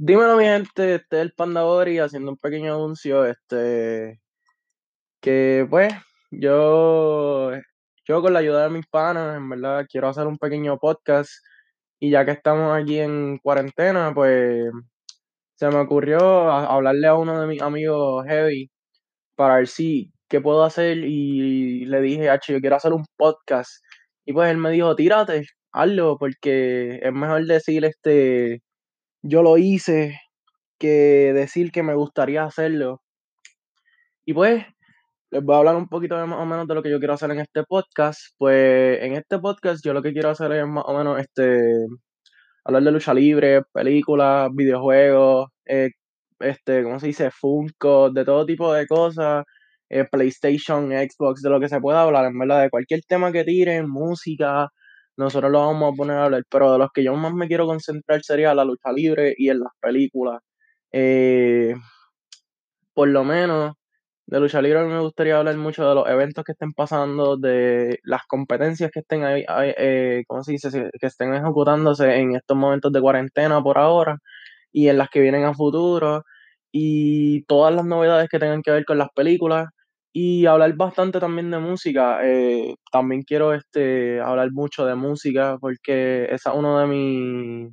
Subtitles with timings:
[0.00, 4.20] Dímelo, mi gente, este es el Pandabori haciendo un pequeño anuncio, este,
[5.20, 5.92] que pues,
[6.30, 7.50] yo,
[8.06, 11.30] yo con la ayuda de mis panas, en verdad, quiero hacer un pequeño podcast,
[12.00, 14.70] y ya que estamos aquí en cuarentena, pues,
[15.56, 18.70] se me ocurrió hablarle a uno de mis amigos Heavy,
[19.36, 23.84] para ver si, qué puedo hacer, y le dije, H, yo quiero hacer un podcast,
[24.26, 28.62] y pues él me dijo, tírate, hazlo, porque es mejor decir, este,
[29.28, 30.20] yo lo hice,
[30.78, 33.02] que decir que me gustaría hacerlo.
[34.24, 34.64] Y pues,
[35.30, 37.30] les voy a hablar un poquito más o menos de lo que yo quiero hacer
[37.30, 38.20] en este podcast.
[38.38, 41.86] Pues, en este podcast yo lo que quiero hacer es más o menos este
[42.64, 45.90] hablar de lucha libre, películas, videojuegos, eh,
[46.40, 47.30] este, ¿cómo se dice?
[47.30, 49.44] Funko, de todo tipo de cosas,
[49.88, 53.44] eh, PlayStation, Xbox, de lo que se pueda hablar, en verdad, de cualquier tema que
[53.44, 54.68] tiren, música,
[55.18, 57.66] nosotros lo vamos a poner a hablar, pero de los que yo más me quiero
[57.66, 60.40] concentrar sería la lucha libre y en las películas.
[60.92, 61.74] Eh,
[62.94, 63.74] por lo menos
[64.26, 68.22] de lucha libre me gustaría hablar mucho de los eventos que estén pasando, de las
[68.26, 70.70] competencias que estén ahí, eh, ¿cómo se dice?
[71.00, 74.18] Que estén ejecutándose en estos momentos de cuarentena por ahora
[74.72, 76.24] y en las que vienen a futuro
[76.72, 79.68] y todas las novedades que tengan que ver con las películas
[80.12, 82.20] y hablar bastante también de música.
[82.26, 87.72] eh, también quiero este, hablar mucho de música porque esa es uno de mis,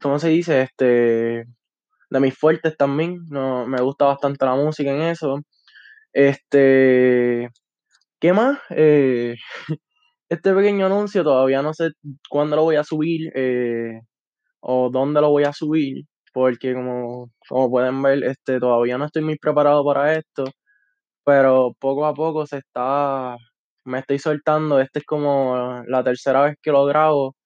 [0.00, 0.62] ¿cómo se dice?
[0.62, 1.44] Este,
[2.10, 3.20] de mis fuertes también.
[3.30, 5.40] No, me gusta bastante la música en eso.
[6.12, 7.50] Este,
[8.20, 8.58] ¿qué más?
[8.70, 9.36] Eh,
[10.30, 11.90] este pequeño anuncio todavía no sé
[12.30, 14.00] cuándo lo voy a subir eh,
[14.60, 19.22] o dónde lo voy a subir, porque como, como pueden ver, este, todavía no estoy
[19.24, 20.44] muy preparado para esto,
[21.26, 23.36] pero poco a poco se está,
[23.86, 24.80] me estoy soltando.
[24.80, 27.36] Este es como la tercera vez que lo grabo,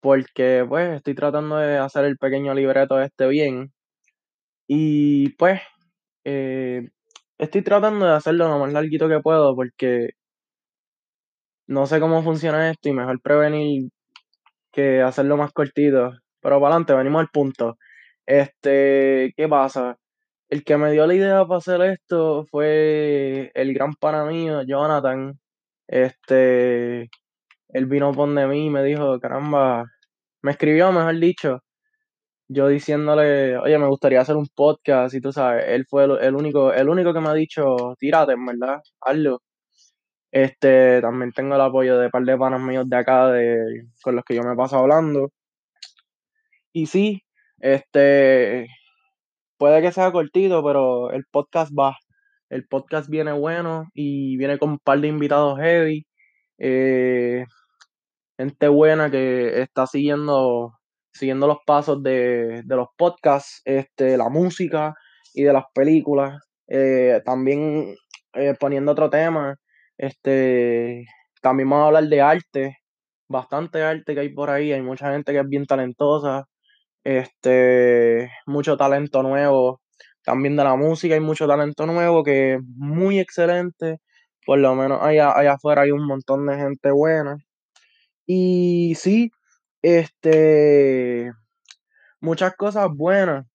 [0.00, 3.72] porque pues estoy tratando de hacer el pequeño libreto este bien.
[4.68, 5.60] Y pues
[6.24, 6.88] Eh,
[7.38, 10.10] estoy tratando de hacerlo lo más larguito que puedo porque
[11.66, 13.90] no sé cómo funciona esto y mejor prevenir
[14.72, 16.12] que hacerlo más cortito.
[16.40, 17.78] Pero para adelante, venimos al punto.
[18.26, 19.96] Este, ¿qué pasa?
[20.48, 25.38] El que me dio la idea para hacer esto fue el gran pana mío, Jonathan.
[25.88, 27.10] Este,
[27.68, 29.84] él vino por de mí y me dijo, caramba,
[30.42, 31.62] me escribió, mejor dicho,
[32.48, 36.72] yo diciéndole, oye, me gustaría hacer un podcast y tú sabes, él fue el, único,
[36.72, 39.42] el único que me ha dicho, tírate, verdad, hazlo.
[40.30, 44.16] Este, también tengo el apoyo de un par de panas míos de acá, de, con
[44.16, 45.32] los que yo me paso hablando.
[46.72, 47.22] Y sí,
[47.58, 48.68] este,
[49.58, 51.96] puede que sea cortito, pero el podcast va.
[52.50, 56.06] El podcast viene bueno y viene con un par de invitados heavy.
[56.58, 57.44] eh,
[58.38, 60.72] gente buena que está siguiendo,
[61.12, 64.94] siguiendo los pasos de, de los podcasts, este, la música
[65.34, 66.38] y de las películas.
[66.68, 67.94] Eh, también
[68.34, 69.56] eh, poniendo otro tema,
[69.98, 71.04] este,
[71.42, 72.76] también vamos a hablar de arte,
[73.28, 76.44] bastante arte que hay por ahí, hay mucha gente que es bien talentosa,
[77.06, 79.80] este, mucho talento nuevo,
[80.24, 83.98] también de la música hay mucho talento nuevo que es muy excelente,
[84.44, 87.36] por lo menos allá, allá afuera hay un montón de gente buena.
[88.26, 89.30] Y sí,
[89.82, 91.32] este,
[92.20, 93.46] muchas cosas buenas.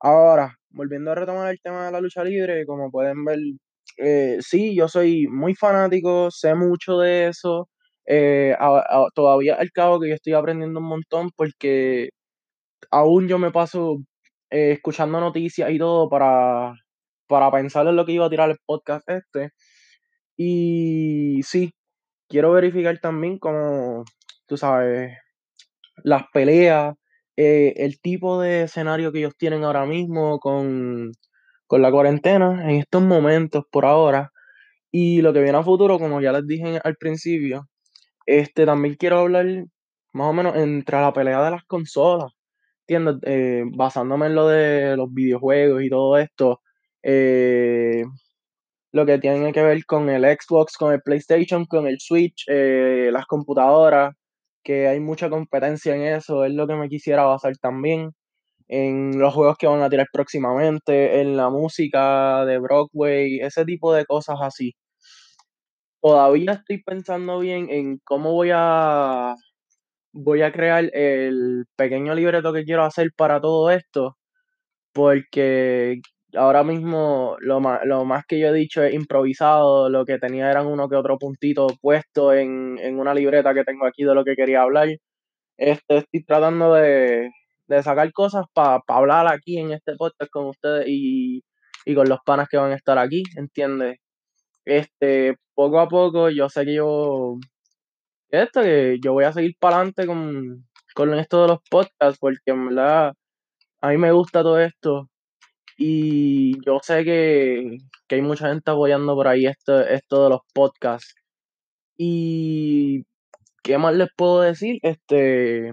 [0.00, 3.38] Ahora, volviendo a retomar el tema de la lucha libre, como pueden ver,
[3.98, 7.68] eh, sí, yo soy muy fanático, sé mucho de eso.
[8.06, 8.56] eh,
[9.14, 12.10] todavía al cabo que yo estoy aprendiendo un montón porque
[12.90, 13.98] aún yo me paso
[14.50, 16.74] eh, escuchando noticias y todo para,
[17.28, 19.50] para pensar en lo que iba a tirar el podcast este.
[20.36, 21.74] Y sí,
[22.28, 24.04] quiero verificar también como,
[24.46, 25.12] tú sabes,
[26.04, 26.94] las peleas,
[27.36, 31.12] eh, el tipo de escenario que ellos tienen ahora mismo con,
[31.66, 34.30] con la cuarentena en estos momentos por ahora.
[34.92, 37.68] Y lo que viene a futuro, como ya les dije al principio,
[38.26, 39.46] este también quiero hablar
[40.12, 42.32] más o menos entre la pelea de las consolas.
[42.86, 43.16] ¿Entiendes?
[43.22, 46.60] Eh, basándome en lo de los videojuegos y todo esto.
[47.02, 48.04] eh,
[48.92, 53.10] lo que tiene que ver con el Xbox, con el PlayStation, con el Switch, eh,
[53.12, 54.14] las computadoras,
[54.64, 58.12] que hay mucha competencia en eso, es lo que me quisiera basar también,
[58.68, 63.94] en los juegos que van a tirar próximamente, en la música de Broadway, ese tipo
[63.94, 64.74] de cosas así.
[66.00, 69.34] Todavía estoy pensando bien en cómo voy a,
[70.14, 74.16] voy a crear el pequeño libreto que quiero hacer para todo esto,
[74.92, 76.00] porque
[76.36, 80.50] ahora mismo lo más, lo más que yo he dicho es improvisado, lo que tenía
[80.50, 84.24] eran uno que otro puntito puesto en, en una libreta que tengo aquí de lo
[84.24, 84.88] que quería hablar.
[85.58, 87.30] Este, estoy tratando de,
[87.68, 91.42] de sacar cosas para hablar aquí en este podcast con ustedes y,
[91.86, 93.98] y con los panas que van a estar aquí, ¿entiendes?
[94.64, 97.36] Este, poco a poco, yo sé que yo,
[98.42, 102.40] esto, que yo voy a seguir para adelante con, con esto de los podcasts, porque
[102.46, 103.14] en verdad
[103.80, 105.08] a mí me gusta todo esto
[105.76, 107.78] y yo sé que,
[108.08, 111.14] que hay mucha gente apoyando por ahí esto, esto de los podcasts.
[111.96, 113.04] Y
[113.62, 114.78] ¿qué más les puedo decir?
[114.82, 115.72] Este,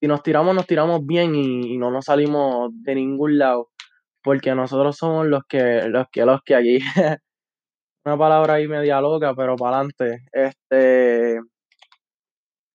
[0.00, 3.70] si nos tiramos, nos tiramos bien y, no nos salimos de ningún lado,
[4.22, 6.78] porque nosotros somos los que, los que, los que aquí,
[8.10, 10.24] una palabra ahí media loca, pero para adelante.
[10.32, 11.38] Este,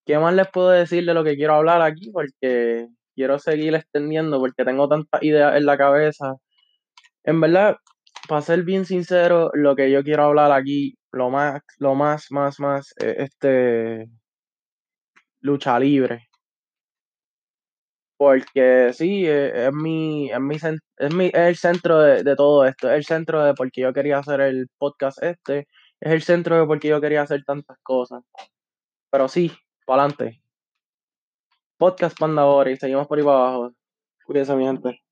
[0.06, 2.10] ¿qué más les puedo decir de lo que quiero hablar aquí?
[2.12, 6.36] Porque quiero seguir extendiendo, porque tengo tantas ideas en la cabeza.
[7.26, 7.76] En verdad,
[8.30, 12.60] para ser bien sincero, lo que yo quiero hablar aquí, lo más, lo más, más,
[12.62, 14.08] más, eh, este,
[15.42, 16.30] lucha libre.
[18.18, 22.66] Porque sí, eh, es, mi, es, mi, es, mi, es el centro de, de todo
[22.66, 25.68] esto, es el centro de por qué yo quería hacer el podcast este,
[26.00, 28.24] es el centro de por qué yo quería hacer tantas cosas.
[29.12, 29.52] Pero sí,
[29.86, 30.42] para adelante.
[31.78, 33.72] Podcast Panda ahora y seguimos por ahí para abajo.
[34.26, 35.05] Cuídense, mi gente.